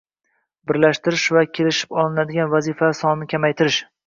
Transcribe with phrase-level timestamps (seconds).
[0.71, 3.81] birlashtirish hamda kelishib olinadigan vazifalari sonini kamaytirish;